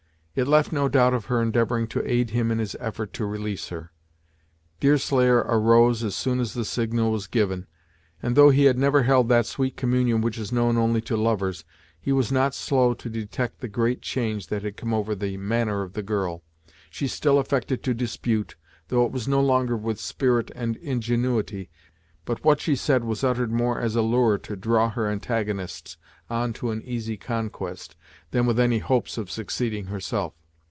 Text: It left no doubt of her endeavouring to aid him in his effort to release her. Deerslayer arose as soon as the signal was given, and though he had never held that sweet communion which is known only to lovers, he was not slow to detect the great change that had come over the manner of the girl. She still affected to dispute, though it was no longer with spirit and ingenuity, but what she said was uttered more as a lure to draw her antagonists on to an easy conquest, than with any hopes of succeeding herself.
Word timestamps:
It 0.33 0.47
left 0.47 0.71
no 0.71 0.87
doubt 0.87 1.13
of 1.13 1.25
her 1.25 1.41
endeavouring 1.41 1.87
to 1.87 2.09
aid 2.09 2.29
him 2.29 2.51
in 2.51 2.59
his 2.59 2.73
effort 2.79 3.11
to 3.15 3.25
release 3.25 3.67
her. 3.67 3.91
Deerslayer 4.79 5.39
arose 5.39 6.05
as 6.05 6.15
soon 6.15 6.39
as 6.39 6.53
the 6.53 6.63
signal 6.63 7.11
was 7.11 7.27
given, 7.27 7.67
and 8.23 8.37
though 8.37 8.49
he 8.49 8.63
had 8.63 8.77
never 8.77 9.03
held 9.03 9.27
that 9.27 9.45
sweet 9.45 9.75
communion 9.75 10.21
which 10.21 10.37
is 10.37 10.53
known 10.53 10.77
only 10.77 11.01
to 11.01 11.17
lovers, 11.17 11.65
he 11.99 12.13
was 12.13 12.31
not 12.31 12.55
slow 12.55 12.93
to 12.93 13.09
detect 13.09 13.59
the 13.59 13.67
great 13.67 14.01
change 14.01 14.47
that 14.47 14.63
had 14.63 14.77
come 14.77 14.93
over 14.93 15.15
the 15.15 15.35
manner 15.35 15.81
of 15.81 15.91
the 15.91 16.01
girl. 16.01 16.43
She 16.89 17.09
still 17.09 17.37
affected 17.37 17.83
to 17.83 17.93
dispute, 17.93 18.55
though 18.87 19.05
it 19.05 19.11
was 19.11 19.27
no 19.27 19.41
longer 19.41 19.75
with 19.75 19.99
spirit 19.99 20.49
and 20.55 20.77
ingenuity, 20.77 21.69
but 22.23 22.45
what 22.45 22.61
she 22.61 22.75
said 22.75 23.03
was 23.03 23.23
uttered 23.23 23.51
more 23.51 23.81
as 23.81 23.95
a 23.95 24.01
lure 24.01 24.37
to 24.37 24.55
draw 24.55 24.91
her 24.91 25.09
antagonists 25.09 25.97
on 26.29 26.53
to 26.53 26.69
an 26.69 26.79
easy 26.83 27.17
conquest, 27.17 27.95
than 28.29 28.45
with 28.45 28.59
any 28.59 28.77
hopes 28.77 29.17
of 29.17 29.29
succeeding 29.31 29.87
herself. 29.87 30.33